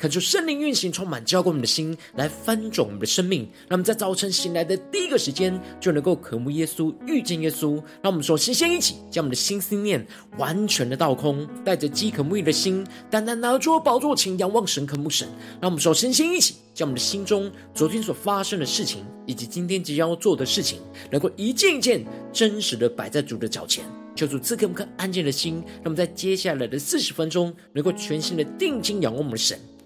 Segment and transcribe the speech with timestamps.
[0.00, 3.42] 恳求圣灵运行，充满浇灌我们的心，来翻转我们的生命。
[3.68, 7.74] 让我们在早晨醒来的第一个时间，就能够渴慕耶稣，遇见耶稣。
[8.00, 10.02] 让我们说，先先一起将我们的心思念
[10.38, 15.28] 完全的倒空，带着饥渴慕义的心，单单拿出宝座前仰望神，渴慕神。
[15.60, 20.78] 让我们说，先先一起将我们的心中昨天所发生的事情，以及今天即将要做的事情，
[21.10, 23.84] 能够一件一件真实的摆在主的脚前。
[24.16, 29.58] 求主赐给我们颗安静的心，让我们在接下来的四十分钟，能够全心的定睛仰望我们的神，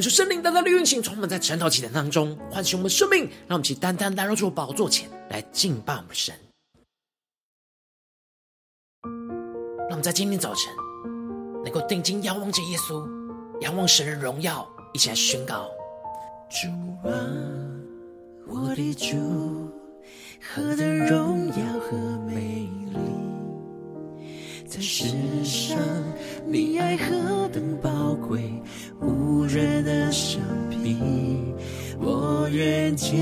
[0.00, 6.34] 恳求圣灵单单的运行，充满在晨祷祈祷当中，唤醒我们生命，让我们一起单单来到主宝座前来敬拜我们神。
[9.02, 10.72] 让我们在今天早晨
[11.62, 13.06] 能够定睛仰望着耶稣，
[13.60, 15.68] 仰望神的荣耀，一起来宣告：
[16.48, 16.68] 主
[17.06, 17.12] 啊，
[18.48, 19.70] 我的主，
[20.40, 22.96] 何等荣耀和美丽，
[24.66, 25.78] 在世上
[26.52, 28.40] 你爱何等宝贵。
[29.00, 31.54] 无人的生命，
[32.00, 33.16] 我愿见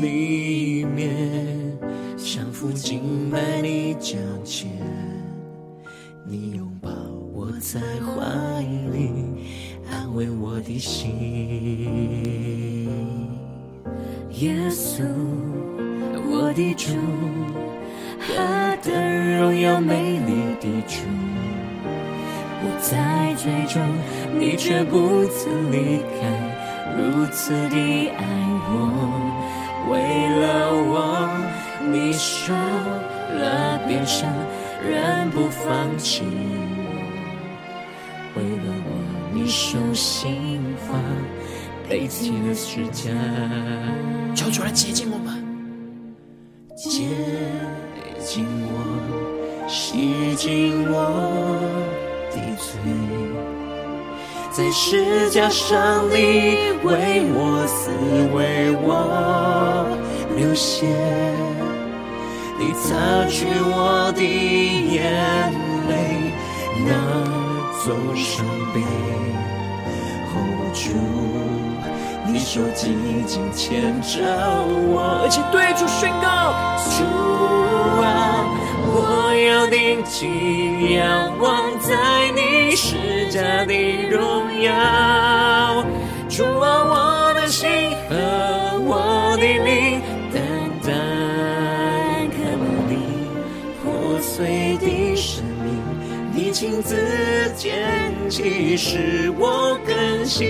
[0.00, 1.14] 你一面，
[2.16, 4.70] 像父亲拜你脚前，
[6.26, 6.90] 你拥抱
[7.34, 9.10] 我在怀里，
[9.90, 11.10] 安慰我的心。
[14.40, 15.04] 耶稣，
[16.30, 16.94] 我的主，
[18.18, 21.21] 何等荣耀美丽的主。
[22.82, 23.78] 我在追逐，
[24.36, 26.26] 你却不曾离开，
[26.98, 28.24] 如此的爱
[28.66, 28.74] 我，
[29.88, 30.00] 为
[30.40, 31.30] 了我，
[31.92, 34.28] 你受了鞭伤，
[34.82, 36.24] 仍不放弃
[36.74, 36.90] 我，
[38.34, 38.90] 为了我，
[39.32, 40.98] 你受刑罚，
[41.88, 43.14] 背起了十字架，
[44.34, 45.40] 求主来接近我们，
[46.76, 47.06] 接
[48.18, 52.01] 近我，洗净我。
[52.34, 52.80] 的罪，
[54.50, 57.90] 在十架上你为我死，
[58.34, 59.86] 为我
[60.36, 60.86] 流血，
[62.58, 62.90] 你擦
[63.28, 65.02] 去我的眼
[65.88, 65.92] 泪，
[66.86, 66.90] 拿
[67.84, 68.44] 走伤
[68.74, 68.80] 悲
[70.32, 70.84] ，hold 住，
[72.26, 74.20] 你手紧紧牵着
[74.92, 77.04] 我，一起对主宣告，主
[78.02, 78.58] 啊。
[78.94, 81.94] 我要定睛仰望在
[82.72, 83.74] 你十架的
[84.08, 85.84] 荣耀，
[86.26, 87.68] 主啊，我的心
[88.08, 88.16] 和
[88.86, 90.00] 我的灵，
[90.32, 90.40] 单
[90.82, 90.90] 单
[92.30, 93.28] 渴慕你
[93.82, 95.76] 破碎的生命，
[96.34, 96.96] 你亲自
[97.54, 100.48] 捡起，使我更新，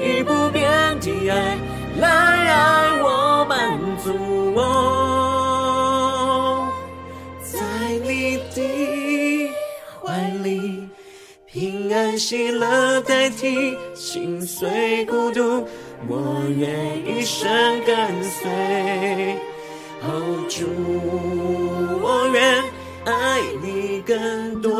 [0.00, 0.68] 以不变
[0.98, 1.56] 的爱
[12.22, 15.66] 喜乐代替心碎孤独，
[16.06, 16.70] 我愿
[17.04, 17.50] 一生
[17.84, 18.48] 跟随。
[20.02, 20.68] 哦，主，
[22.00, 22.62] 我愿
[23.06, 24.70] 爱你更多。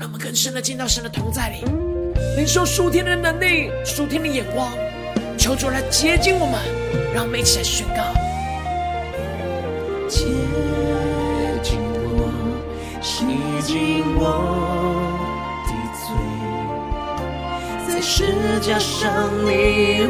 [0.00, 1.64] 让我们更深的进到神的同在里，
[2.36, 4.72] 领受属天的能力、属天的眼光，
[5.38, 6.60] 求主来洁净我们，
[7.14, 8.02] 让我们一起来宣告。
[13.06, 13.24] 洗
[13.62, 14.20] 净我
[15.64, 16.04] 的罪，
[17.86, 19.48] 在十架上你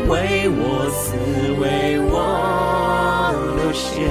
[0.09, 1.13] 为我死，
[1.61, 2.15] 为我
[3.59, 4.09] 流血，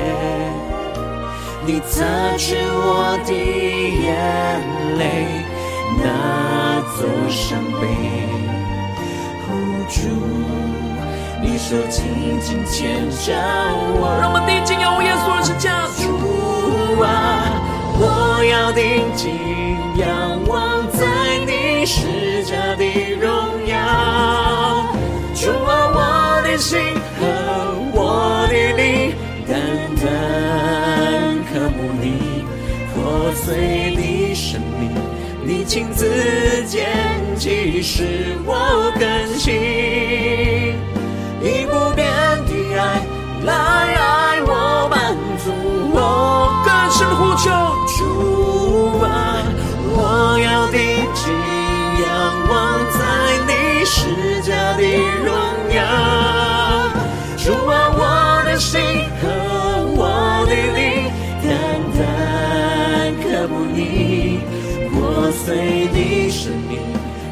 [1.65, 2.05] 你擦
[2.37, 4.05] 去我的眼
[4.99, 5.03] 泪，
[5.97, 6.05] 拿
[6.95, 7.83] 走伤悲
[9.49, 9.51] 握
[9.89, 9.97] 住。
[11.41, 13.33] 你手紧紧牵着
[13.99, 15.84] 我，让我们定睛仰望耶稣的十架。
[18.75, 18.83] 主啊，我要定
[19.15, 19.23] 睛
[19.97, 20.03] 仰
[20.47, 21.05] 望在
[21.45, 22.83] 你十架的
[23.21, 23.73] 荣耀。
[25.33, 26.77] 主啊，我的心
[27.17, 27.23] 和
[27.93, 29.15] 我的灵
[29.47, 29.55] 单
[30.03, 30.03] 单
[31.47, 32.43] 渴慕你
[32.93, 34.91] 破碎的生命，
[35.45, 36.85] 你亲自拣
[37.37, 39.53] 起使我更新。
[41.41, 42.05] 以不变
[42.45, 43.01] 的爱
[43.45, 45.51] 来爱我，满足
[45.93, 47.74] 我更深的呼求。
[65.45, 66.79] 破碎的生命，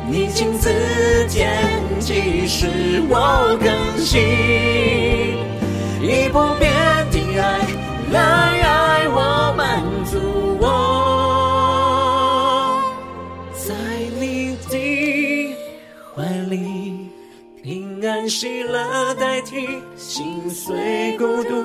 [0.07, 0.69] 你亲自
[1.27, 1.50] 拣。
[2.00, 4.21] 即使我更新，
[6.00, 6.71] 以不变
[7.10, 7.44] 的爱
[8.12, 8.19] 来
[8.62, 10.19] 爱我，满足
[10.62, 10.68] 我，
[13.56, 13.74] 在
[14.19, 15.56] 你的
[16.13, 17.10] 怀里，
[17.63, 19.68] 平安喜乐代替
[19.98, 21.63] 心碎孤独，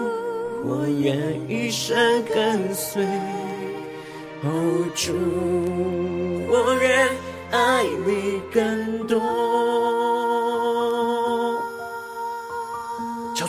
[0.64, 3.04] 我愿一生跟随。
[4.44, 5.12] 哦，主，
[6.48, 7.08] 我愿
[7.50, 9.18] 爱你更多。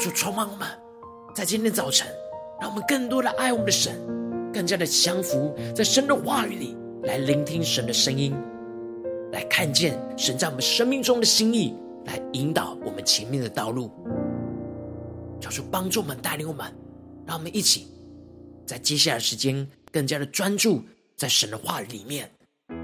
[0.02, 0.66] 主充满我们，
[1.36, 2.08] 在今天早晨，
[2.62, 4.00] 让我们更多的爱我们的神，
[4.54, 8.34] 更加的降服在神的话语里，来聆听神的声音，
[9.34, 11.76] 来看见神在我们生命中的心意，
[12.06, 13.92] 来引导我们前面的道路。
[15.42, 16.74] 求主帮助我们，带领我们，
[17.28, 17.88] 让我们一起
[18.66, 20.84] 在接下来时间更加的专注
[21.16, 22.30] 在神的话语里面。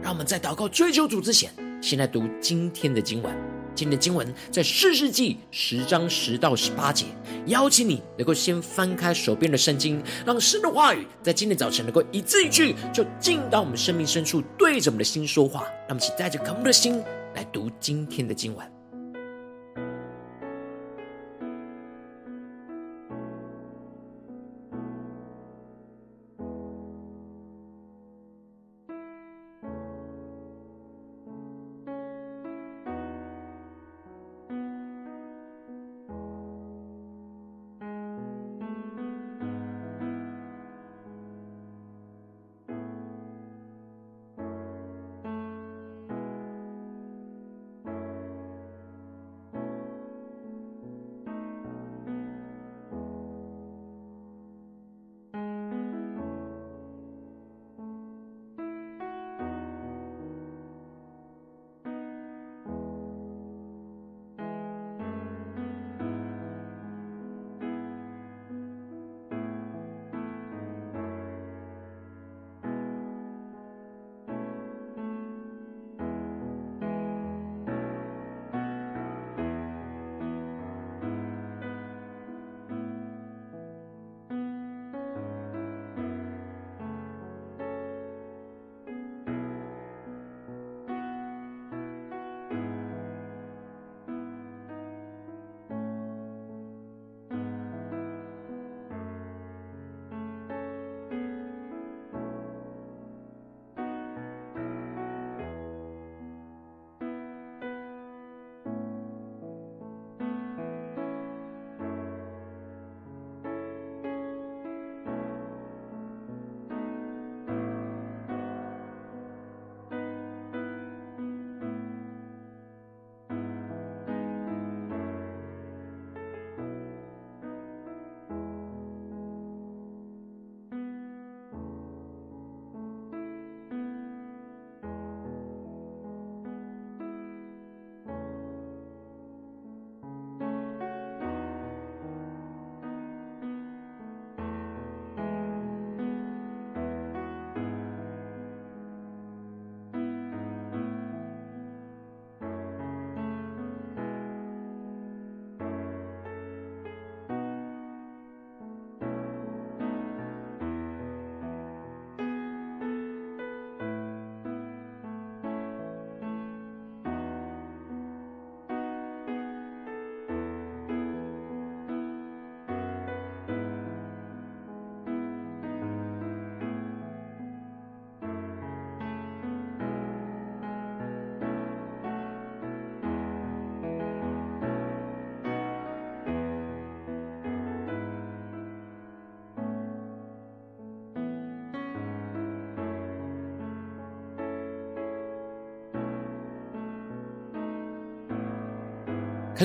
[0.01, 3.35] 让我们在祷告追求主之前，先来读今天的经文。
[3.75, 7.07] 今天的经文在四世纪十章十到十八节，
[7.47, 15.63] 邀请你能够先翻开手边的圣经，让神的话语在今天早晨能够一字一句就进到我们生命深处，对着我们的心说话。
[15.87, 17.03] 让我们一起带着渴慕的心
[17.33, 18.74] 来读今天的经文。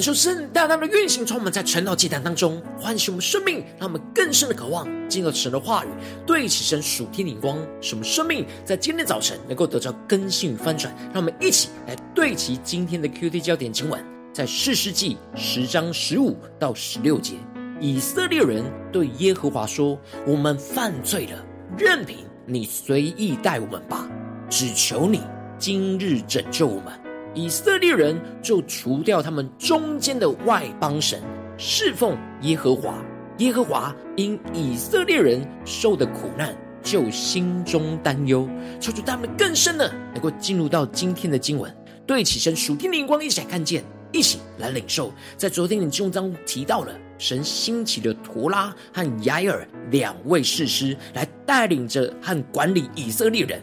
[0.00, 5.88] 感受圣大大的运行，充满在晨祷祭坛当中唤醒我们生命，让我们更深的渴望进入神的话语，
[6.26, 10.90] 对齐神属天灵光，使我们生命在今天早晨能够得到更新与翻转。
[11.12, 14.02] 让我们一起来对齐今天的 QT 焦点经文，
[14.32, 17.34] 在士师记十章十五到十六节，
[17.78, 21.44] 以色列人对耶和华说：“我们犯罪了，
[21.76, 22.16] 任凭
[22.46, 24.08] 你随意待我们吧，
[24.48, 25.20] 只求你
[25.58, 26.90] 今日拯救我们。”
[27.34, 31.20] 以色列人就除掉他们中间的外邦神，
[31.56, 32.94] 侍奉耶和华。
[33.38, 38.46] 耶和华因以色列人受的苦难，就心中担忧，
[38.78, 41.74] 求主他们更深的能够进入到今天的经文，
[42.06, 43.82] 对起身属天的灵光，一起来看见，
[44.12, 45.10] 一起来领受。
[45.38, 53.62] 在昨天的经文中提到了，神兴起的陀拉和雅尔两位士师，来带领着和管理以色列人，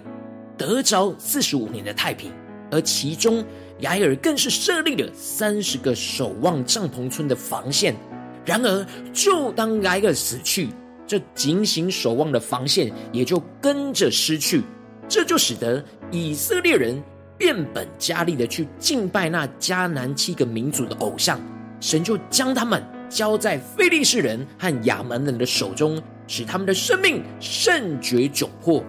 [0.57, 2.31] 得着四十五年的太平。
[2.71, 3.43] 而其中，
[3.79, 7.95] 亚尔更是设立了三十个守望帐篷村的防线。
[8.45, 10.69] 然而，就当亚尔死去，
[11.05, 14.61] 这警醒守望的防线也就跟着失去。
[15.09, 17.01] 这就使得以色列人
[17.37, 21.39] 变本加厉的去敬拜那迦南七个民族的偶像，
[21.79, 28.83] 神就将他们交在非利士人和亚扪人的手中，使他们的生命甚觉窘迫。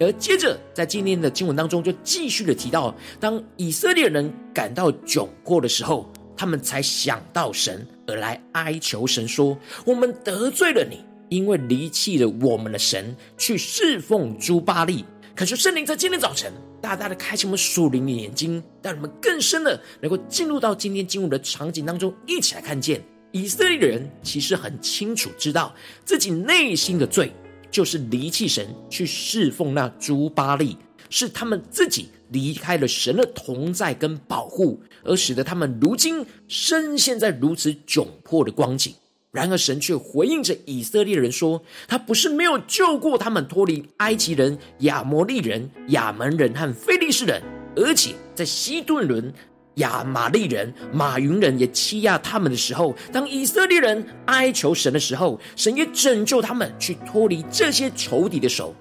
[0.00, 15.04] 而接着，在今天的经文当中，就继续的提到，当以色列人感到窘迫的时候，他们才想到神，而来哀求神说：“我们得罪了你，因为离弃了我们的神，去侍奉朱巴利。”
[15.36, 23.00] 可是圣灵在今天早晨大大的开启我们属灵的眼睛，让我们更深的能够进入到今天经文的场景当中，一起来看见
[23.32, 25.74] 以色列人其实很清楚知道
[26.04, 27.32] 自己内心的罪。
[27.74, 30.78] 就是离弃神去侍奉那诸巴力，
[31.10, 38.94] 是他们自己离开了神的同在跟保护，而使得他们如今深陷在如此窘迫的光景。
[39.32, 47.42] 然而神却回应着以色列人说：“他不是没有救过他们脱离埃及人、亚摩利人、亚扪人和非利士人，
[47.74, 49.34] 而且在西顿伦。”
[49.76, 58.74] 亚玛力人、玛云人也欺压他们的时候，当以色列人哀求神的时候，神也拯救他们去脱离这些仇敌的手。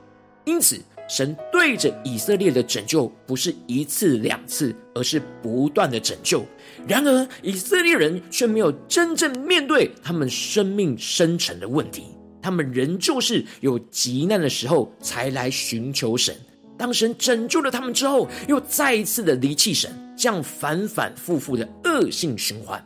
[0.45, 6.45] 因此，神对着以色列的拯救不是一次两次，而是不断的拯救。
[6.87, 12.03] 然而，以色列人却没有真正面对他们生命深层的问题，
[12.41, 16.35] 他们仍旧是有急难的时候才来寻求神。
[16.77, 22.83] 当神拯救了他们之后，又再一次的离弃神，这样反反复复的恶性循环。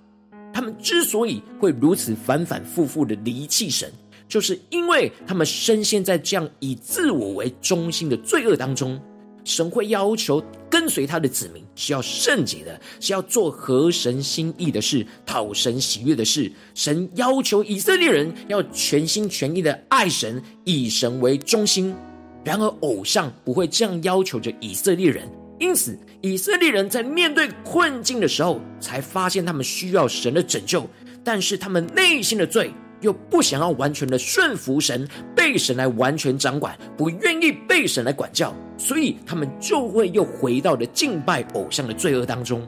[0.54, 3.92] 他们之所以会如此反反复复的离弃神，
[4.28, 9.00] 就是因为他们深陷在这样以自我为中心的罪恶当中。
[9.44, 16.52] 神会要求跟随他的子民是要圣洁的，是要做合神心意的事，讨神喜悦的事。
[16.74, 21.96] 神要求以色列人要全心全意的爱神，以神为中心。
[22.44, 25.26] 然而，偶像不会这样要求着以色列人，
[25.60, 30.88] 因此，以色列人在面对困境的时候，才发现他们需要神的拯救。
[31.24, 32.72] 但是，他们内心的罪
[33.02, 42.66] 又不想要完全的顺服神，被神来完全掌管，不愿意被神来管教，所以他们就会又回到了敬拜偶像的罪恶当中。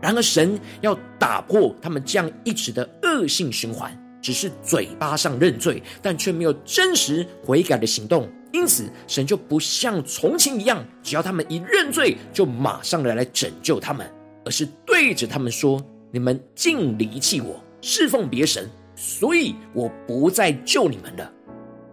[0.00, 8.26] 然而，神要打破他们这样一直的恶性循环，只是嘴巴上认罪，但却没有真实悔改的行动。
[8.52, 14.10] 因此，神就不像从前一样，只要他们一认罪，就马上的来拯救他们，
[14.44, 15.80] 而是对着他们说
[16.10, 21.32] ：“你们竟离弃我，侍奉别神，所以我不再救你们了。”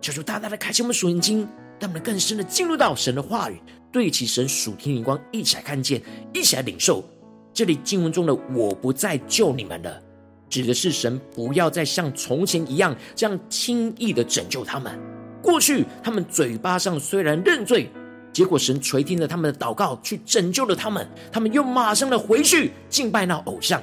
[0.02, 1.40] 求主大大的开启我们属灵经，
[1.80, 3.60] 让我们更深的进入到神的话语，
[3.92, 6.02] 对齐神属天灵光，一起来看见，
[6.34, 7.04] 一起来领受。
[7.54, 10.02] 这里经文中的“我不再救你们了”，
[10.50, 14.98] 指的是神不要再像从前一样，这样轻易的拯救他们。
[15.48, 17.90] 过去，他们嘴巴上虽然认罪，
[18.34, 21.08] 结果神垂听了他们的祷告，去拯救了他们。
[21.32, 23.82] 他们又马上的回去敬拜那偶像，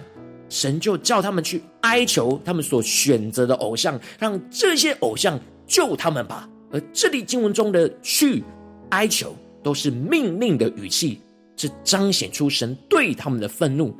[0.50, 6.46] 神就叫他们去哀求他们所选择的偶像，让这些偶像救他们吧。
[6.70, 8.44] 而这里经文中的“去
[8.90, 11.18] 哀求”都是命令的语气，
[11.56, 13.96] 这彰显出神对他们的愤怒。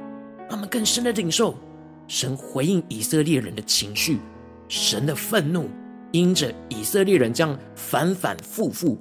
[0.51, 1.59] 他们更深的领受
[2.09, 4.19] 神回应以色列人的情绪，
[4.69, 5.71] 神的愤怒。
[6.15, 8.97] 因着以色列人这样反反复复、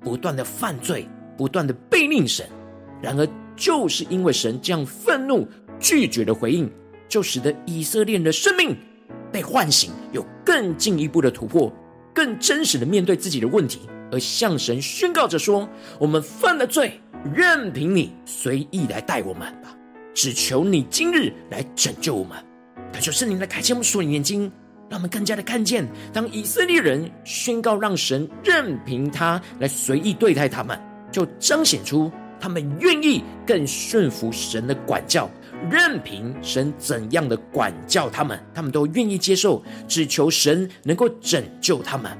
[0.00, 1.06] 不断的犯罪、
[1.36, 2.48] 不断的背逆神，
[3.02, 5.46] 然而就是因为神这样愤怒、
[5.78, 6.72] 拒绝的回应，
[7.06, 8.74] 就使得以色列人的生命
[9.30, 11.70] 被唤醒，有更进一步的突破，
[12.14, 13.80] 更真实的面对自己的问题，
[14.10, 15.68] 而向神宣告着说
[16.00, 16.98] ：“我们犯了罪，
[17.34, 19.76] 任凭你随意来待我们吧，
[20.14, 22.38] 只求你今日来拯救我们。”
[22.90, 24.50] 感谢圣灵来开启我们属灵眼睛，
[24.88, 30.78] 让我们更加的看见，当以色列人宣告让神任凭他来随意对待他们，
[31.10, 35.28] 就彰显出他们愿意更顺服神的管教，
[35.70, 42.16] 任凭神怎样的管教他们，他们都愿意接受，只求神能够拯救他们。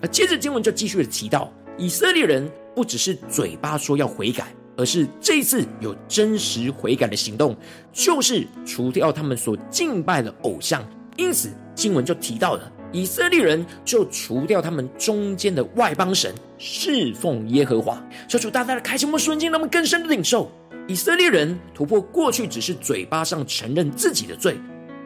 [0.00, 4.46] 那接着经文就继续的提到，以色列人不只是嘴巴说要悔改。
[4.76, 7.56] 而是这一次有真实悔改的行动，
[7.92, 10.84] 就是除掉他们所敬拜的偶像。
[11.16, 18.02] 因此经文就提到了以色列人就除掉他们中间的外邦神，侍奉耶和华。
[18.28, 20.50] 求主大大的开启我们瞬间，让我们更深的领受
[20.86, 24.56] 以色列人突破过去只是嘴巴上承认自己的罪，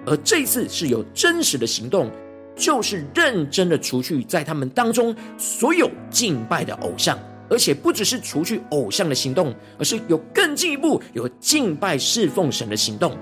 [0.04, 2.10] 而这一次是有真实的行动，
[2.54, 7.18] 就是认真的除去在他们当中所有敬拜的偶像。
[7.50, 13.16] 而且不只是除去偶像的行动，而是有更进一步，有敬拜侍奉神的行动。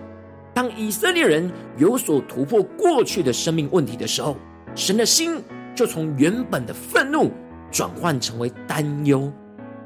[0.56, 4.38] 当以色列人有所突破过去的生命问题的时候，
[4.74, 5.38] 神的心
[5.74, 7.30] 就从原本的愤怒
[7.70, 9.30] 转换成为担忧。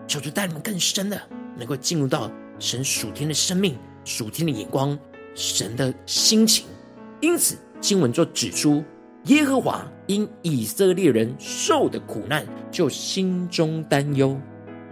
[0.07, 1.21] 求主带你们更深的，
[1.57, 2.31] 能够进入到
[2.61, 4.97] 神属天的生命、属天的眼光、
[5.35, 6.67] 神的心情。
[7.21, 8.85] 因此，经文就指出。
[9.25, 14.41] 耶和华因以色列人受的苦难，就心中担忧。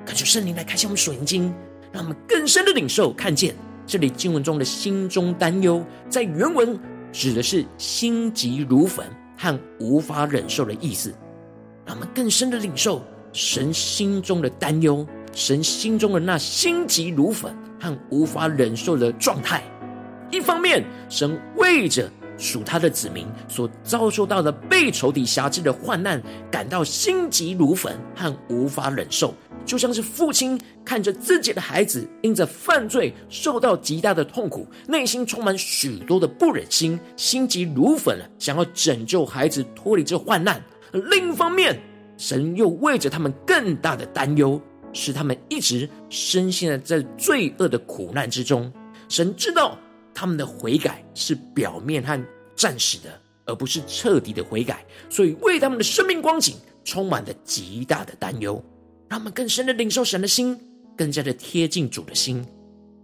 [0.05, 1.55] 感谢圣灵来开启我们属灵经，
[1.93, 3.55] 让我们更深的领受、看见
[3.89, 6.79] 这里经文中的心中担忧，在原文
[7.11, 11.11] 指的是心急如焚和无法忍受的意思。
[11.87, 19.63] 让我们更深的领受神心中的担忧，神心中的那心急如焚和无法忍受的状态。
[20.31, 22.07] 一方面，神为着。
[22.41, 29.35] 属他的子民所遭受到的被仇敌辖制的患难，感到心急如焚和无法忍受，
[29.69, 40.61] 就像是父亲看着自己的孩子因着犯罪受到极大的痛苦，内心充满许多的不忍心，心急如焚，想要拯救孩子脱离这患难。
[40.93, 41.79] 而另一方面，
[42.17, 44.61] 神又为着他们更大的担忧，
[44.95, 48.73] 使他们一直深陷在罪恶的苦难之中。
[49.09, 49.79] 神知道。
[50.15, 52.21] 他们的悔改是表面和
[52.57, 58.61] 暂时的，而不是彻底的悔改，所以为他们的生命光景充满了极大的担忧，
[59.09, 60.59] 让我们更深的领受神的心，
[60.97, 62.45] 更加的贴近主的心。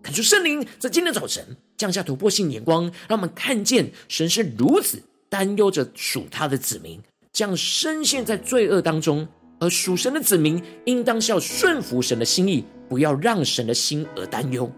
[0.03, 1.45] 恳求圣灵在今天早晨
[1.77, 7.01] 降下突破性眼光，让我们看见神是如此担忧着属他的子民，
[7.33, 9.27] 将深陷在罪恶当中，
[9.59, 14.71] 而属神的子民应当是要顺服神的心意，不要让神的心而担忧。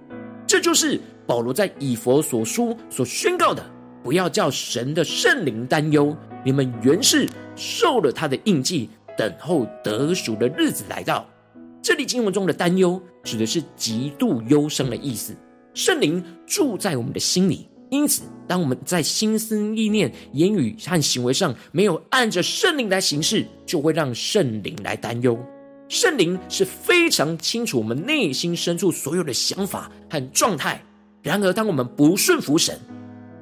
[0.47, 1.01] 这就是。
[1.29, 3.69] 保罗在以弗所书所宣告的
[4.01, 11.27] ：“不要叫神的圣灵担忧，你们原是受了他的印记，等候得赎的日子来到。”
[11.83, 15.37] 这里经文中的担忧，指的是极度忧伤的意思。
[15.73, 25.39] 圣灵住在我们的心里，因此，当我们在心思意念、言语和行为上没有按着圣灵来行事，就会让圣灵来担忧。
[25.89, 30.83] 圣灵是非常清楚我们内心深处所有的想法和状态。
[31.23, 32.77] 然而，当我们不顺服神，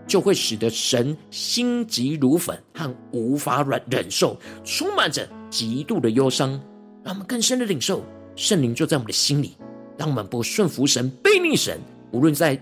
[0.07, 6.61] 就会使得神心急如焚和无法忍忍受，充满着极度的忧伤。
[7.05, 8.03] 让我们更深的领受
[8.35, 9.57] 圣灵就在我们的心里。
[9.97, 11.79] 当我们不顺服神、悖逆神，
[12.11, 12.61] 无论在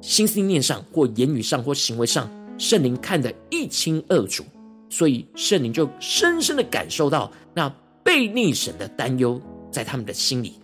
[0.00, 4.42] 心思念上、或言语上、或行为上，圣灵看得一清二楚。
[4.88, 7.68] 所以，圣灵就深深的感受到那
[8.02, 9.38] 悖逆神的担忧
[9.70, 10.54] 在他们的心里。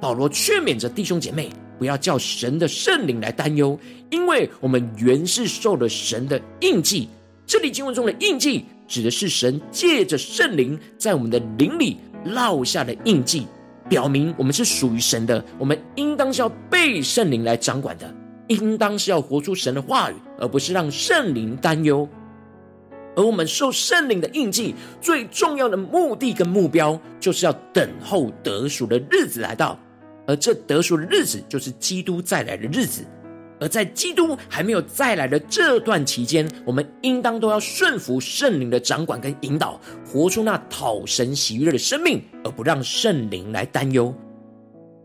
[0.00, 1.50] 保罗劝勉着弟兄姐妹。
[1.78, 7.08] 不要叫神的圣灵来担忧，因为我们原是受了神的印记。
[7.46, 13.46] 这里经文中的印记，指的是神借着圣灵在我们的灵里烙下的印记，
[13.88, 15.42] 表明我们是属于神的。
[15.60, 18.12] 我们应当是要被圣灵来掌管的，
[18.48, 22.06] 应当是要活出神的话语，而不是让圣灵担忧。
[23.14, 29.78] 而我们受圣灵的印记，最重要的目的跟目标，就是要等候得赎的日子来到。
[30.26, 33.04] 而这得赎的日子，就是基督再来的日子。
[33.60, 44.14] 而在基督还没有再来的这段期间，我们应当都要顺服圣灵的掌管跟引导，活出那讨神喜悦的生命，而不让圣灵来担忧。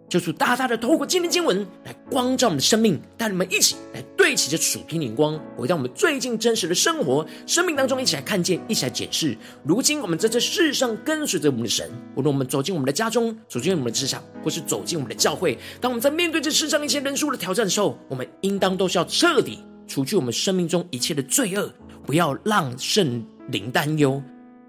[0.07, 9.35] 就是大大的透过今天经文来光照我们的生命，带你们一起来对齐这属天的眼光，回到我们最近真实的生活、生命当中，一起来看见，一起来检视。
[9.63, 21.71] 如今我们在这世上跟随着我们的神，无论我们走进我们的家中，走进我们的职场，或是走进我们的教会，当我们在面对这世上一些人数的挑战的时候，我们应当都是要彻底除去我们生命中一切的罪恶，
[22.05, 24.21] 不要让圣灵担忧。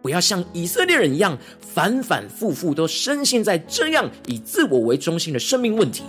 [0.07, 6.05] 不要像以色列人一样，反反复复都深陷在这样以自我为中心的生命问题。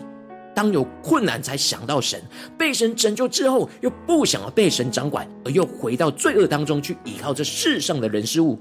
[0.53, 2.21] 当有困难才想到神，
[2.59, 8.59] 被神拯救之后又不想要被神掌管，而又回到罪恶当中去依靠这世上的人事物。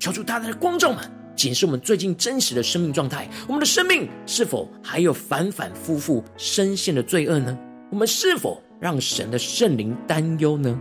[0.00, 7.56] 求主大大的光照们，检视我们最近真实的生命状态，我们的生命是否还有反反复复深陷的罪恶呢？
[7.92, 10.76] 我们是否让神的圣灵担忧呢？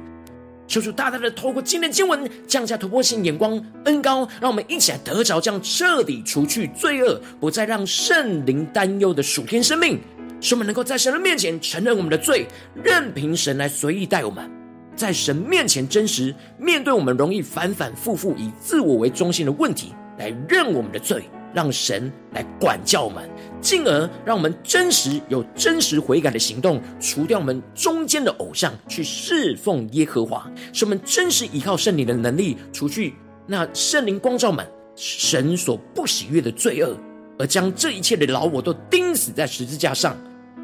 [0.68, 9.98] 求主大大的透过今天经文降下突破性眼光恩膏，让我们一起来得着这样彻底除去罪恶，不再让圣灵担忧的属天生命。
[10.40, 12.46] 使我们能够在神的面前承认我们的罪，
[12.84, 14.48] 任凭神来随意待我们，
[14.96, 21.24] 在神面前真实面对我们容易反反复复以自我为中心的问题，来认我们的罪，
[21.58, 23.28] 让神来管教我们，
[23.60, 33.16] 进而让我们真实有真实悔改的行动，除掉我们中间的偶像，去侍奉耶和华，使我们真实依靠圣灵的能力，除去
[33.48, 34.64] 那圣灵光照们
[34.96, 36.96] 神所不喜悦的罪恶。
[37.40, 40.16] 而将这一切的老我都钉死在十字架上，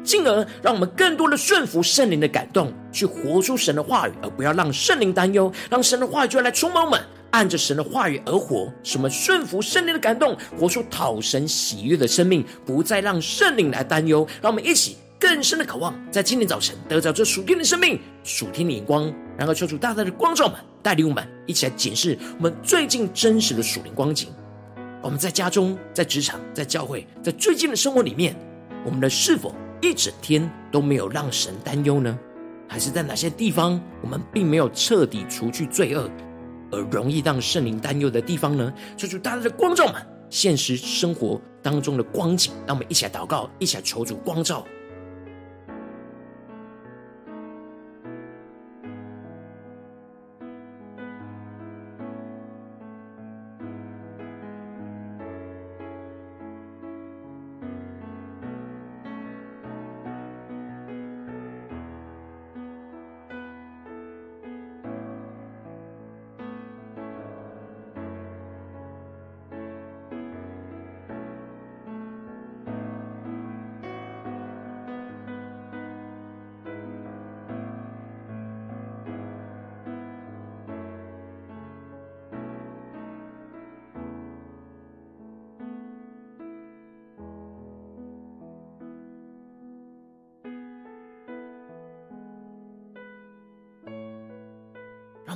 [0.04, 7.00] 进而让我们更多的顺服圣灵的感动，去活出神的话语，而不要让圣灵担忧，让神的话语就来充满我们，
[7.34, 8.72] 按着神的话语而活。
[8.84, 12.24] 什么顺服圣灵的感动，活出讨神喜悦的生？
[12.24, 14.24] 命，不再让圣灵来担忧。
[14.40, 17.80] 让我们一起更深的渴望，在今天早晨得着这属天的生？
[17.80, 24.28] 命、属天的眼光，然后求主大大的光照们，带领我们一起来检视我们最近真实的属灵光景。
[25.02, 27.92] 我们在家中、在职场、在教会，在最近的生？
[27.92, 28.36] 活里面，
[28.86, 32.16] 我们的是否一整天都没有让神担忧呢？
[32.66, 36.10] 还是在哪些地方我们并没有彻底除去罪恶，
[36.74, 38.72] 而容易让圣灵担忧的地方呢？
[38.96, 39.94] 求主大大的光照们，
[40.28, 44.64] 现实生活当中的光景，让我们一起来祷告，一起来求主光照。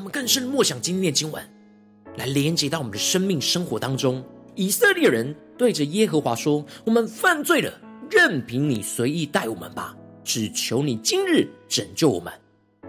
[0.09, 1.43] 更深默想今天的经文，
[2.17, 4.25] 来连接到我们的生命生活当中。
[4.55, 7.73] 以色列人对着耶和华说：“我们犯罪了，
[8.11, 12.33] 任凭你随意待我们吧，只求你今日拯救我们。”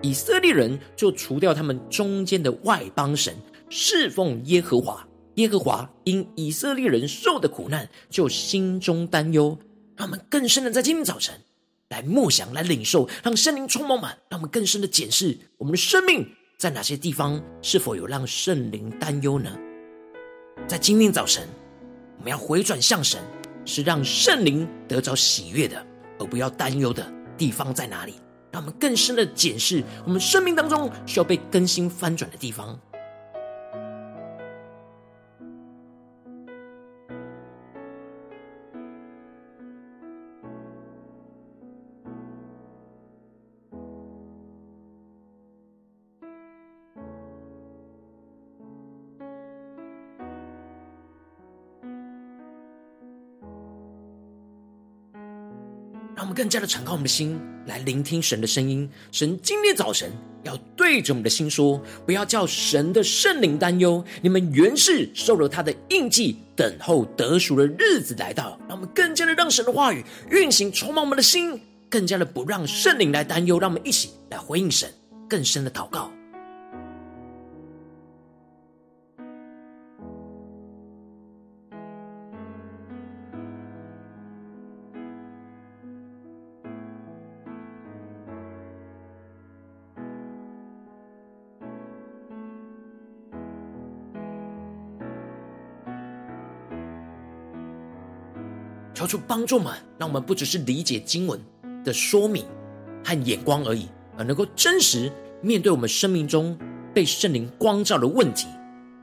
[0.02, 3.36] 以色列人就除掉他们中间的外邦神，
[3.70, 5.06] 侍奉耶和华。
[5.36, 9.58] 耶和华因以色列人受的苦难，就心中担忧。
[9.96, 11.36] 让我们更深的在今天早晨
[11.90, 16.30] 来默想、来领受，让圣灵充满满，让我们更深的检视我们的生命。
[16.60, 19.50] 在哪些地方是否有让圣灵担忧呢？
[20.68, 21.48] 在今天早晨，
[22.18, 23.22] 我们要回转向神，
[23.64, 25.82] 是让圣灵得着喜悦的，
[26.20, 28.16] 而不要担忧的地方在哪里？
[28.52, 32.78] 让我们更深的检视我们生命当中需要被更新翻转的地方。
[56.40, 58.90] 更加的敞开我们的心，来聆听神的声音。
[59.12, 60.10] 神今天早晨
[60.44, 64.02] 要对着我们的心说：不要叫神的圣灵担忧。
[64.22, 68.58] 你们原是受了他的印记，等候得赎的日子来到。
[68.70, 73.60] 让我们更加的让神的话语运行，充满我们的心，更加的不让圣灵来担忧。
[73.60, 74.90] 让我们一起来回应神
[75.28, 76.10] 更深的祷告。
[99.10, 101.42] 主帮助们，让我们不只是理解经文
[101.84, 102.46] 的说明
[103.04, 106.56] 和眼光而已，而能够真实面对我们生命中
[106.94, 108.46] 被圣灵光照的问题，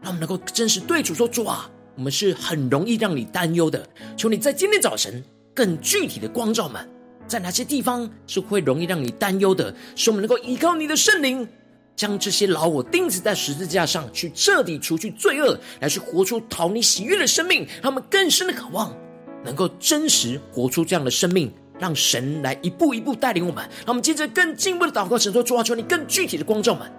[0.00, 3.84] 让我们能够真实对主说：“主啊，我们是很容易让你担忧的。
[4.16, 5.20] 求你在今天早晨
[5.52, 6.88] 更具体的光照们，
[7.26, 11.48] 在哪些地方是会容易让你担忧的，使我们能够依靠你的圣灵，
[11.96, 18.96] 将这些老我钉死在十字架上，去彻底除去罪恶，来去活出讨你喜悦的生命，让我们更深的渴望。”
[19.46, 23.64] 能够真实活出这样的生命，让神来一步一步带领我们。
[23.78, 26.90] 让我们接着更进一步的祷告，神说：主啊，求你更具体的光照们。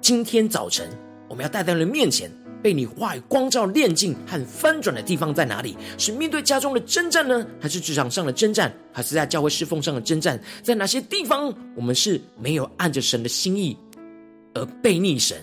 [0.00, 0.88] 今天早晨，
[1.28, 2.32] 我们要带到你的面前，
[2.62, 5.76] 被你话语光照、炼净和翻转的地方在哪里？
[5.98, 10.40] 是面对家中的征战呢，还是职场上的征战，还是在教会侍奉上的征战？
[10.62, 13.76] 在哪些地方，我们是没有按着神的心意
[14.54, 15.36] 而背逆神，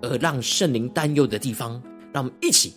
[0.00, 1.80] 而让圣灵担忧的地方？
[2.12, 2.72] 让我们一起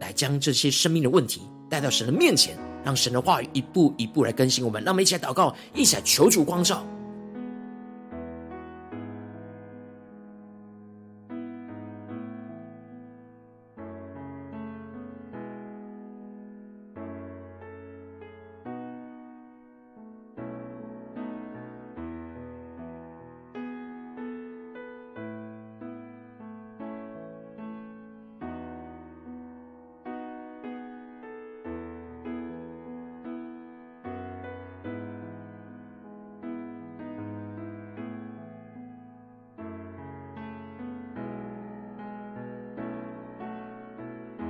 [0.00, 1.40] 来将这些生命的问题
[1.72, 2.54] 带到神的面前，
[2.84, 4.84] 让神的话语一步一步来更新我们。
[4.84, 6.86] 让我们一起来祷告，一起来求主光照。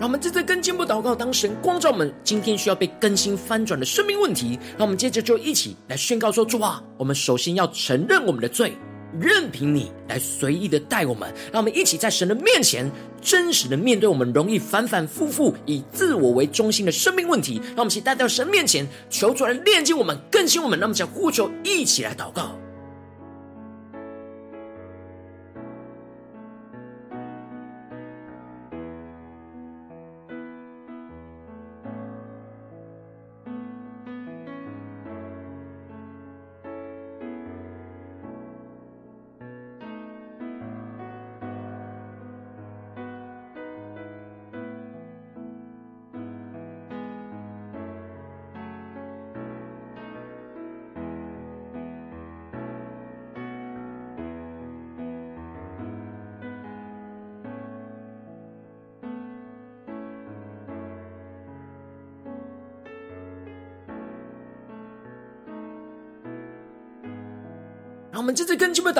[0.00, 8.76] 让我们正在跟进步祷告，当神光照我们今天需要被更新翻转的生命问题，让我们接着就一起来宣告说：主啊，我们首先要承认我们的罪，
[9.20, 11.33] 任凭你来随意的带我们。
[11.52, 17.61] 让我们一起在神的面前真实的面对我们容易反反复复以自我为中心的生命问题。
[17.76, 20.76] 让我们一起带到神面前，求主来炼净我们，更新我们。
[20.81, 22.59] 让我们将呼求一起来祷告。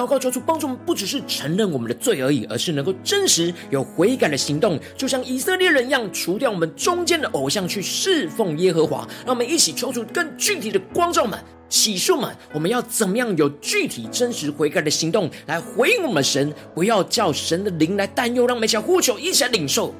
[0.02, 9.06] 祷告，求主帮助我们，不只是承认我们的罪而已，而是能够真实有悔改的行动，就像以色列人一样，除掉我们中间的偶像，去侍奉耶和华。
[9.24, 11.38] 让我们一起求主更具体的光照们、
[11.68, 18.44] 启示们，我们要怎么样有具体真实悔改的行动来回应我们神，不要叫神的灵来担忧。
[18.44, 19.94] 让我们一起呼求，一起来领受。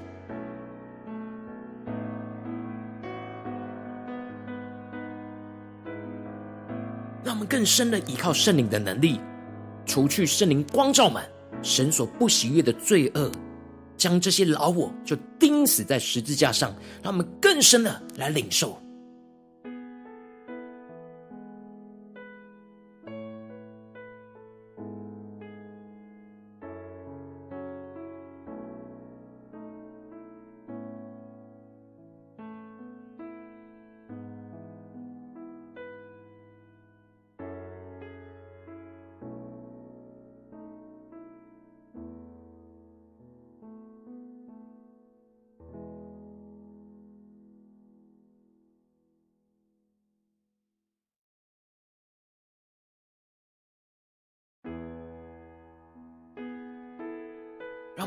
[7.25, 9.21] 让我们更深的依靠圣灵的能力，
[9.93, 11.29] 除去圣灵光照满
[11.63, 13.31] 神所不喜悦的罪恶，
[13.95, 18.82] 将这些老我就钉死在十字架上，让我们更深的来领受。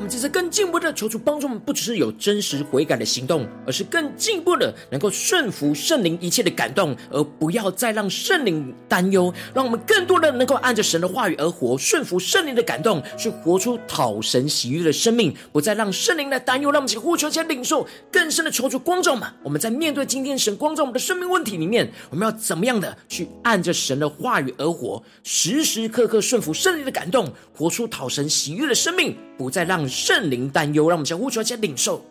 [0.06, 9.34] 们这次更进一步的求主帮助我们，不只是有真实悔改的行动，而是更进一步的能够顺服圣灵一切的感动，而不要再让圣灵担忧。
[9.52, 16.72] 让我们更多的能够按着神的话语而活，顺服圣灵的感动，去活出讨神喜悦的生命，不再让圣灵来担忧。
[16.72, 19.34] 让我们一起呼求，一起领受更深的求主光照嘛。
[19.42, 32.04] 我们在面对今天神光照我们的生命问题里面，我们要怎么样的去按着神的话语而活，时时刻刻顺服圣灵的感动，活出讨神喜悦的生命，不再让圣灵担忧，让我们先呼出来，先领受。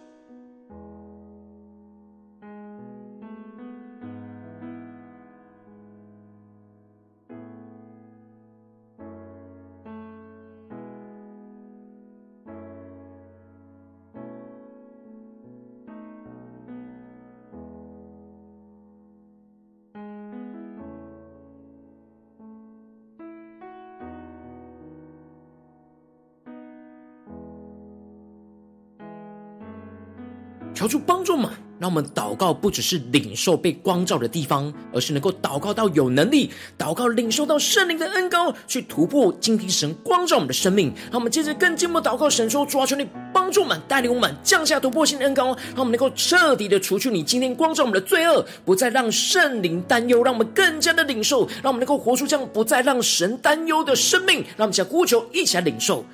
[30.85, 40.93] 求主帮助我们，让我们祷告不只是领受被光照的地方，而是能够祷告到有能力，祷告领受到圣灵的恩膏，去突破今天神光照我们的生命。
[41.11, 54.45] 让我们接着更进一步祷告，神说：主啊，求你帮助我们，带领我们降下突破性的恩膏，让我们能够彻底的除去你今天光照我们的罪恶，不再让圣灵担忧，让我们更加的领受，让我们能够活出这样不再让神担忧的生命。
[54.57, 56.05] 让我们一起呼求，一起来领受。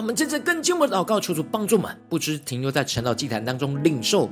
[0.00, 4.30] 我们真正更进一步的祷告，求主帮助我们，不只停留在晨祷祭坛当中领受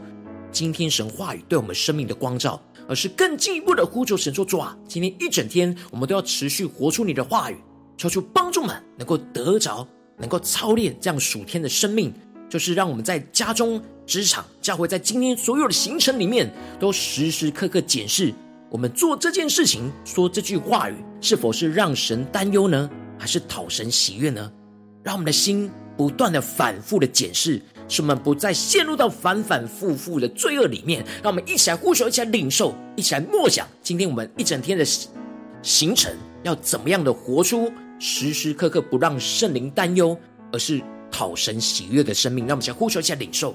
[0.50, 7.56] 今天神话语对我们生命的光照，而是更进一步的呼求神说：“主啊，今天一整天我们都要持续活出你的话语，
[7.98, 12.14] 求主帮助们能够得着，能够操练这样属天的生命，
[12.48, 16.50] 就是让我们在家中、职场、教会，在今天所有的行程里面，
[16.80, 18.32] 都时时刻刻检视
[18.70, 24.50] 我们做这件事情、说这句话语，是否是让神担忧呢，还是讨神喜悦呢？”
[25.02, 31.04] 让我们的心不断的反复的检视，使我们不再陷入到反反复复的罪恶里面。
[31.22, 33.66] 让我们一起来呼求，一起来领受，一起来默想。
[33.82, 34.84] 今天我们一整天的
[35.62, 40.16] 行程要怎么样的活出时时刻刻不让圣灵担忧，
[40.52, 40.80] 而是
[41.10, 42.46] 讨神喜悦的生命。
[42.46, 43.54] 让我们先呼求，一起来领受。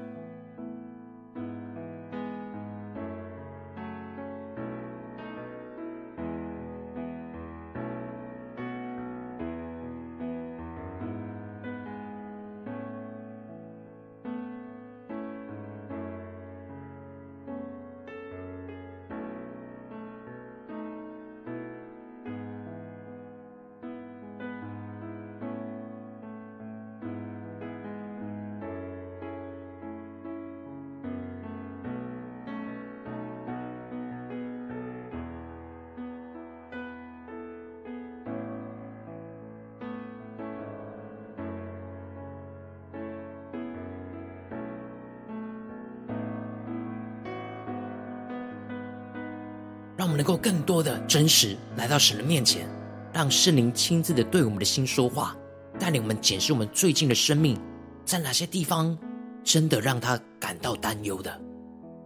[50.31, 52.65] 够更多的真实来到神的面前，
[53.11, 55.35] 让圣灵亲自的对我们的心说话，
[55.77, 57.59] 带领我们检视我们最近的生命，
[58.05, 58.97] 在哪些地方
[59.43, 61.29] 真的让他感到担忧的，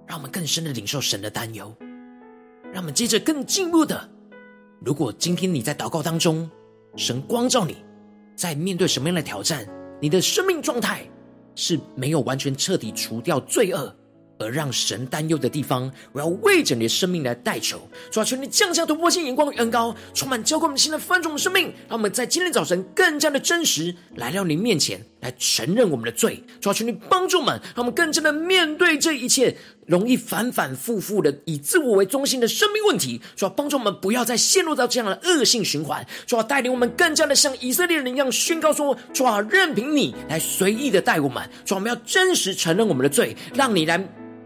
[0.08, 1.72] 让我们更深的领受神的担忧。
[2.74, 4.10] 让我们接着更进一步的，
[4.84, 6.50] 如果今天你在祷告当中，
[6.96, 7.78] 神光照你，
[8.36, 9.68] 在面对什么样的挑战，
[10.02, 11.08] 你的生命状态
[11.54, 13.96] 是没有完全彻底除掉罪恶。
[14.38, 26.44] 而让神担忧的地方，我要为着你的生命来代求，主啊，求你降下突破性眼光与恩膏，充满浇灌我们新的翻转的生命，让我们在今天早晨更加的真实来到你面前，来承认我们的罪。
[26.60, 29.56] 主啊，求你帮助我们，让我们更加的面对这一切
[29.86, 33.22] 容易反反复复的以自我为中心的生命问题。
[33.36, 36.06] 主啊，帮助我们不要再陷入到这样的恶性循环。
[36.26, 41.50] 主啊，带领我们更加的像以色列人一样宣告说：主啊，任凭你来随意的带我们。
[41.64, 44.06] 主啊，我们要真实承认我们的罪，让你来。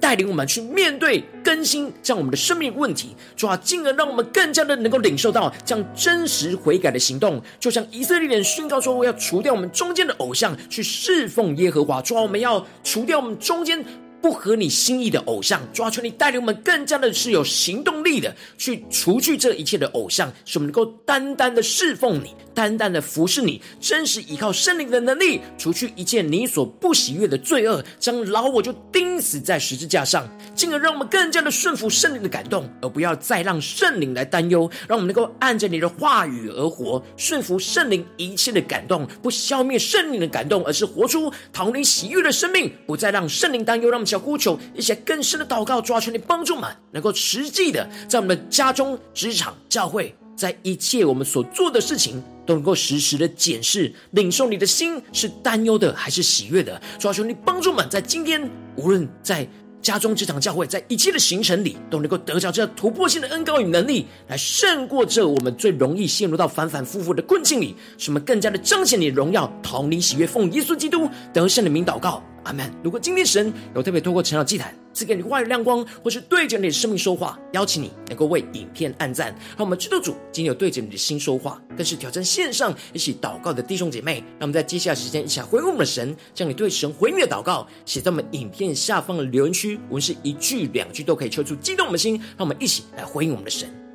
[0.10, 7.40] 带领我们去面对更新这样我们的生命问题，主要，进而让我们更加的能够领受到这样真实悔改的行动。
[7.60, 13.86] 就像以色列人宣告说：“我要除掉我们中间的偶像，去侍奉耶和华。”主要，我们要除掉我们中间
[14.22, 44.09] 不合你心意的偶像，主啊，求你带领我们更加的是有行动力的，去除去这一切的偶像，使我们能够单单的侍奉你，单单的服侍你，真实依靠圣灵的能力，除去一切你所不喜悦的罪恶，将老我就钉死在十字架上，进而让我们更加的顺服圣灵的感动，而不要再让圣灵来担忧，让我们能够按着你的话语而活，顺服圣灵一切的感动，不消灭圣灵的感动，而是活出逃离喜悦的生命，不再让圣灵担忧，让我们。
[44.10, 56.82] 小呼求一些更深的祷告，抓求你帮助们，能够实际的在我们的家中、职场、教会，在一切我们所做的事情，都能够实时的检视、领受你的心是担忧的还是喜悦的。
[56.98, 59.48] 抓求你帮助们，在今天无论在
[59.82, 72.22] 家中、这场、教会，在一切的行程里，都能够得着这突破性的恩膏与能力，来胜过这我们最容易陷入到反反复复的困境里，使我们更加的彰显你的荣耀，讨你喜悦，奉耶稣基督得胜的名祷告。
[72.44, 72.72] 阿门。
[72.82, 84.22] 如果今天神有特别透过成长祭坛赐给你话语亮光，或是对着你的生命说话，邀请你能够为影片按赞，让我们基督主今天有对着你的心说话，更是挑战线上一起祷告的弟兄姐妹。
[84.38, 93.89] 让我们在接下来时间一起来回应我们的神，将你对神回应的祷告写在我们影片下方的留言区，我们是一句两句都可以抽出激动我们的心，让我们一起来回应我们的神。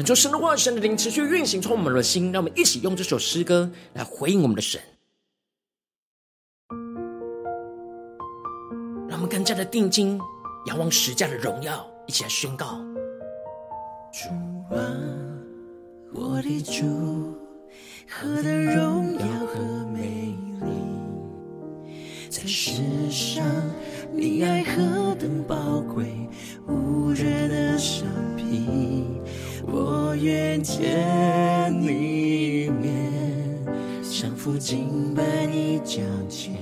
[0.00, 2.32] 恳求神的话、神的灵持续运行，充满我们的心。
[2.32, 4.80] 让我们一起用这首诗歌来回应我们的神，
[9.06, 10.18] 让我们更加的定睛
[10.68, 12.82] 仰望十架的荣耀，一起来宣告：
[14.10, 14.30] 主
[14.74, 14.80] 啊，
[16.14, 17.36] 我的主，
[18.08, 21.90] 何等荣耀和美丽！
[22.30, 22.72] 在世
[23.10, 23.44] 上，
[24.14, 26.06] 你爱何等宝贵，
[26.66, 29.20] 无人的相比。
[29.72, 30.82] 我愿见
[31.80, 32.92] 你面，
[34.02, 36.54] 像父亲拜你脚前，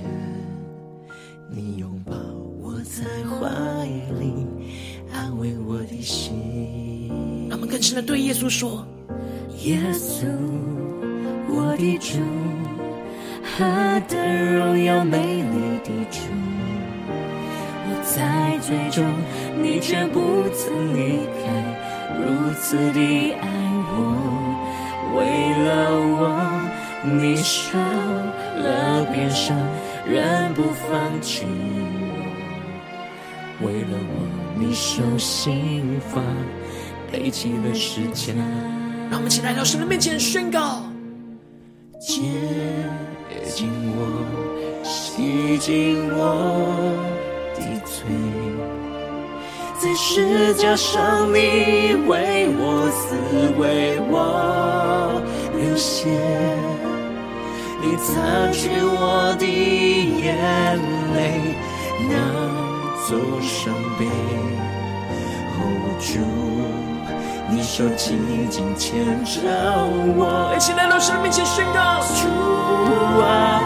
[1.49, 2.13] 你拥抱
[2.61, 3.49] 我在怀
[4.19, 4.45] 里，
[5.11, 7.09] 安慰我的心。
[7.49, 8.85] 他们更深的对耶稣说：
[9.63, 10.27] 耶稣，
[11.47, 12.19] 我的主，
[13.43, 16.19] 何等荣耀美丽的主，
[17.87, 19.03] 我在最终，
[19.59, 21.78] 你却不曾离开。
[22.21, 23.47] 如此的爱
[23.91, 23.93] 我，
[25.15, 25.17] 为
[25.65, 25.67] 了
[26.19, 26.21] 我，
[27.03, 29.57] 你受了鞭伤，
[30.05, 31.47] 仍不放弃我。
[33.65, 36.21] 为了我，你受刑罚，
[37.11, 38.33] 背起了十架。
[39.09, 40.83] 让我们一起来到神的面前宣告：
[41.99, 42.21] 接
[43.45, 44.23] 近我，
[44.83, 46.21] 洗净我
[47.55, 48.03] 的罪。
[49.81, 53.15] 在十架上，你为我死，
[53.57, 55.21] 为我
[55.55, 56.09] 流血，
[57.81, 60.35] 你擦去我的眼
[61.15, 61.55] 泪，
[62.09, 62.13] 拿
[63.07, 64.05] 走伤悲。
[65.55, 65.61] 哦，
[66.01, 66.19] 主，
[67.49, 68.19] 你手紧
[68.49, 69.39] 紧牵着
[70.17, 72.27] 我，一起来到神面前宣告：主
[73.21, 73.61] 啊，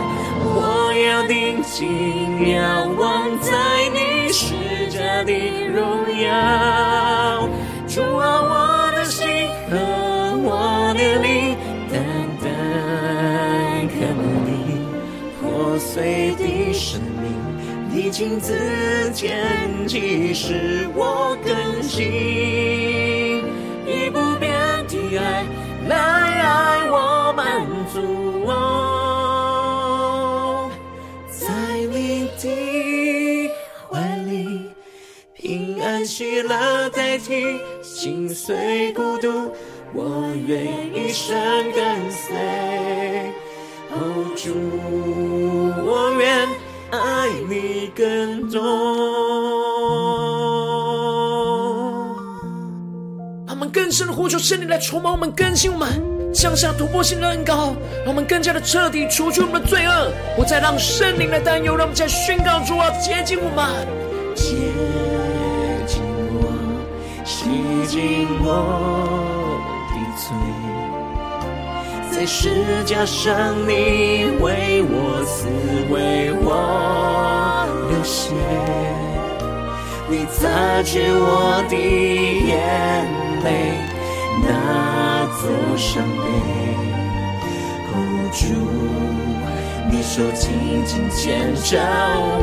[0.45, 3.49] 我要定睛仰望在
[3.91, 4.55] 你身
[5.23, 5.33] 的。
[5.73, 5.81] 荣
[6.21, 7.49] 耀，
[7.87, 9.25] 主啊，我的心
[9.69, 9.75] 和
[10.43, 11.57] 我的灵，
[11.91, 11.93] 单
[12.39, 12.45] 单
[13.89, 13.97] 看
[14.45, 14.49] 你
[15.41, 17.25] 破碎的生命，
[17.89, 18.53] 你亲自
[19.13, 22.03] 牵起，使我更新，
[23.87, 24.52] 一不变
[36.23, 39.51] 喜乐代替心碎孤独，
[39.93, 40.65] 我愿
[40.95, 41.35] 一生
[41.73, 42.33] 跟随。
[43.91, 44.53] 哦，主，
[45.85, 46.47] 我愿
[46.91, 48.61] 爱你更多。
[53.45, 55.89] 让我们更深的呼求圣灵来充满我们，更新我们，
[56.33, 61.75] 降下突破性的恩膏，让我们更加的彻底除去我们的罪恶，不再让圣灵来担忧。
[61.75, 63.85] 让我们再宣告主啊，接近我们。
[67.83, 69.59] 洗净我
[69.89, 70.25] 的罪，
[72.11, 73.33] 在十架上
[73.67, 75.47] 你为我死，
[75.91, 78.33] 为我流血，
[80.07, 82.55] 你擦去我的眼
[83.43, 83.75] 泪，
[84.47, 85.43] 拿走
[85.75, 86.23] 伤悲。
[88.31, 88.45] 主，
[89.91, 91.77] 你手紧紧牵着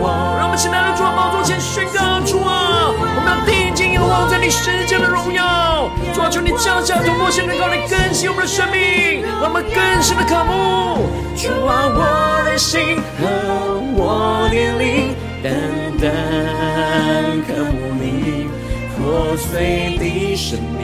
[0.00, 0.36] 我。
[0.38, 3.34] 让我们现在来到主的宝座前宣告主啊，我们要
[3.80, 5.90] 定睛仰望在你世界的荣耀。
[6.12, 11.08] 主啊，求你降下突破性的能力更新我们的生命，让我们更深的渴慕。
[11.34, 15.50] 主啊，我的心和我年龄，单
[15.98, 16.04] 单
[17.48, 18.48] 渴慕你
[18.98, 20.80] 破碎的生命。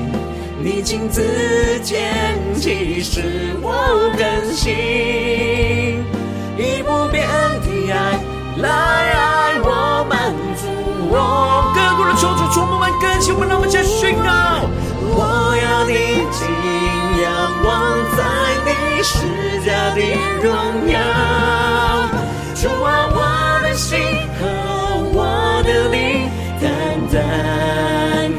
[0.58, 3.20] 你亲自牵起，使
[3.60, 4.24] 我更
[4.54, 6.02] 新，
[6.56, 7.28] 以不变
[7.60, 7.94] 的爱
[8.56, 10.55] 来爱我，满足
[11.10, 11.72] 我。
[11.74, 14.68] 更多的求主触摸我们更新，我们让我们宣告。
[15.08, 15.94] 我要定
[16.32, 16.48] 睛
[17.22, 17.24] 仰
[17.64, 17.70] 望
[18.16, 18.18] 在
[18.66, 18.68] 你
[19.02, 19.14] 十
[19.64, 20.00] 架的
[20.42, 20.46] 荣
[20.90, 20.94] 耀，
[22.54, 23.16] 主啊，我
[23.62, 23.98] 的心
[24.38, 24.42] 和
[25.12, 25.18] 我
[25.62, 26.28] 的灵，
[26.60, 26.64] 单
[27.12, 27.14] 单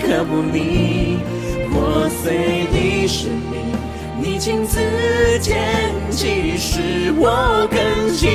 [0.01, 1.19] 渴慕你。
[1.71, 3.55] 破碎的生命，
[4.19, 4.79] 你亲自
[5.39, 7.77] 牵起，使我更
[8.13, 8.27] 新，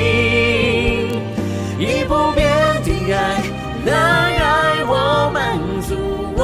[1.78, 2.48] 以不变
[2.84, 3.42] 的爱
[3.84, 5.96] 来爱我，满足
[6.36, 6.40] 我，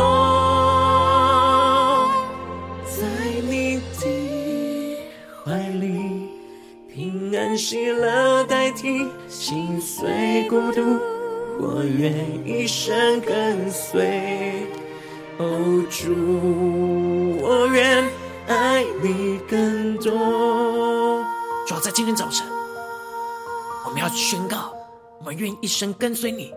[2.85, 3.07] 在
[3.49, 4.99] 你的
[5.45, 6.29] 怀里，
[6.93, 10.99] 平安喜乐代替心碎孤独，
[11.61, 12.13] 我愿
[12.45, 14.67] 一生跟随。
[15.39, 18.05] 哦，主，我愿
[18.49, 21.25] 爱你更多。
[21.65, 22.45] 主要在今天早晨，
[23.87, 24.75] 我们要宣告，
[25.21, 26.53] 我们愿一生跟随你。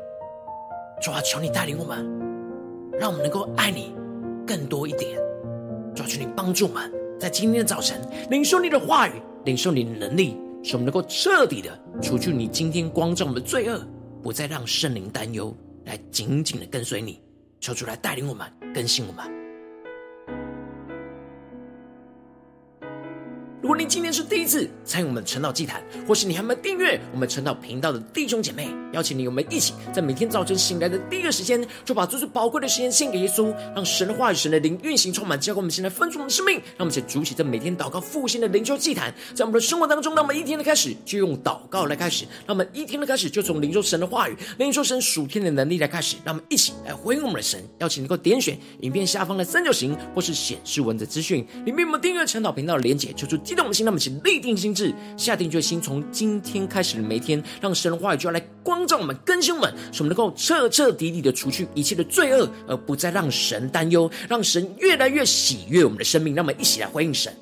[1.02, 1.97] 主啊求你带领我们，
[2.99, 3.91] 让我们能够爱你
[4.45, 5.18] 更多一点。
[5.95, 7.99] 主啊求你帮助我们，在今天的早晨
[8.30, 13.84] 领受你的话语，领受你的能力，使我们能够彻底的除去你今天光照我们的罪恶，
[14.22, 15.52] 不再让圣灵担忧，
[15.86, 17.20] 来紧紧的跟随你。
[17.60, 19.41] 求主来带领我们，更新我们。
[23.62, 36.55] 如果你今天是第一次参与我们晨祷祭坛，或是你还没有订阅我们晨祷频道的弟兄姐妹，邀请你我们一起在每天早晨醒来的第一个时间，就把最最宝贵的时间献给耶稣，让神的话语、神的灵运行充满，教灌我们现在分足我们的生命。
[36.55, 46.18] 让我们一起筑起这每天祷告复兴的灵修祭坛，在我们的生活当中，让我们一天的开始就用祷告来开始，让我们一天的开始就从灵修神的话语、灵修神属天的能力来开始。
[46.26, 47.64] 让我们一起来回应我们的神。
[47.78, 66.34] 邀请你能够点选影片下方的三角形，或是显示文字资讯里面我们订阅晨祷频道的连结，求出激动的心，那么请立定心智，下定决心，从今天开始的每一天，让神的话语就要来光照我们、更新我们，使我们能够彻彻底底的除去一切的罪恶，而不再让神担忧，让神越来越喜悦我们的生命。
[66.34, 67.36] 让我们一起来回应神。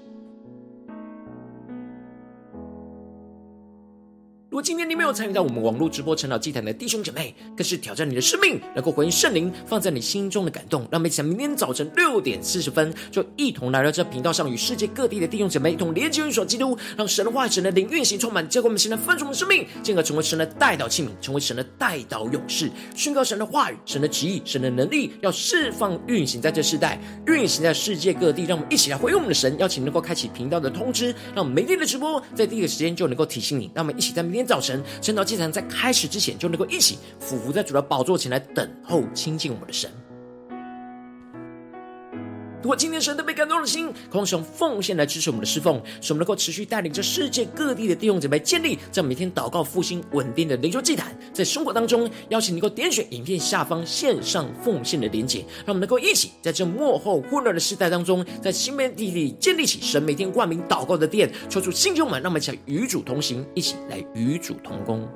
[4.61, 10.81] 今天你没有参与到我们网络直播晨祷祭坛的弟兄姐妹，更是挑战你的生命，能够回应圣灵放在你心中的感动。
[10.91, 28.43] 让我们一起在明天早晨六点四十分，就一同来到这频道上，与世界各地的弟兄姐妹一同连接、运所基督，让神的话语、神的灵运行充满，结果我们现在分盛的生命，进而成为神的代祷器皿，成为神的代祷勇士，宣告神的话语、神的旨意、神的能力，要释放运行在这世代，运行在世界各地。
[28.43, 33.71] 让我们一起来回应我们的神，邀请能够开启频道的通知，让我们每天的直播在第一个时间就能够提醒你。
[33.73, 34.48] 让我们一起在明天。
[34.49, 39.91] 早晨，趁到祭坛在开始之前，就能够一起俯伏在主的宝座前来等候亲近我们的神。
[42.61, 65.07] 如果今天神都被感动的心，渴望使用奉献来支持我们的侍奉，使我们能够持续带领着世界各地的弟兄姐妹建立这样每天祷告复兴稳定的灵修祭坛，在生活当中邀请你能够点选影片下方线上奉献的连结，让我们能够一起在这幕后混乱的时代当中，在新媒体里建立起神每天冠名祷告的殿，抽出新旧们，让我们一起来与主同行，一起来与主同工。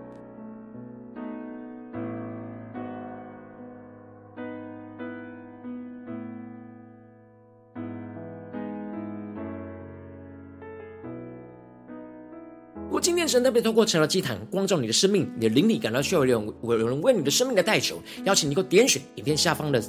[13.03, 19.83] 今天神特别透过成了祭坛光照你的生命，你的灵力感到需要有人有人为你的生命的代求，邀请你给我点选影片下方的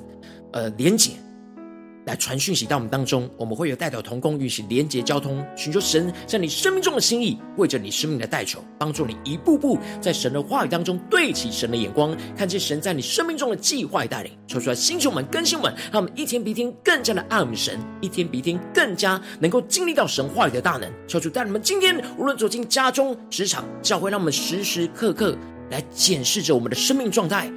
[0.52, 1.12] 呃连接。
[2.16, 14.32] 传讯息到我们当中，我们会有代表同工，与其连结交通，寻求神在你生命中的心意，为着你生命的代求，帮助你一步步在神的话语当中对齐神的眼光，看见神在你生命中的计划带领。
[14.46, 20.90] 求出来，星球们、更新们，让我们一天比一天更加的爱我们神，一天比一天更加能够经历到神话语的大能。
[21.06, 25.36] 求主带你们今天无论走进家中、职场、教会，让我们时时刻刻
[25.70, 27.50] 来检视着我们的生命状态，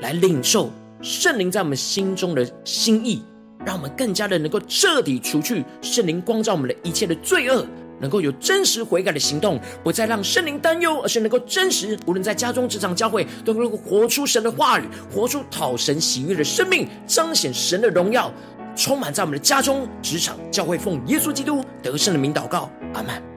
[0.00, 3.22] 来领受圣灵在我们心中的心意。
[3.64, 7.66] 让我们更加的能够彻底除去圣灵光照我们的一切的罪恶，
[8.00, 14.84] 能够有真实悔改的行动，不再让圣灵担忧，而是能够真实，无论在家中、职场、教会，都能够活出神的话语，
[15.14, 18.32] 活出讨神喜悦的生命，彰显神的荣耀，
[18.74, 23.31] 充满在我们的家中、职场、教会，奉耶稣基督得胜的名祷告，阿门。